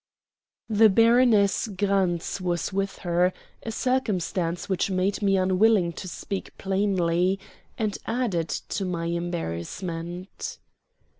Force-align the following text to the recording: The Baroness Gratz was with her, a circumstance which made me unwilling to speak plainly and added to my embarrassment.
The 0.67 0.89
Baroness 0.89 1.67
Gratz 1.67 2.41
was 2.41 2.73
with 2.73 2.97
her, 3.05 3.31
a 3.61 3.71
circumstance 3.71 4.67
which 4.67 4.89
made 4.89 5.21
me 5.21 5.37
unwilling 5.37 5.93
to 5.93 6.07
speak 6.07 6.57
plainly 6.57 7.39
and 7.77 7.95
added 8.07 8.49
to 8.49 8.83
my 8.83 9.05
embarrassment. 9.05 10.57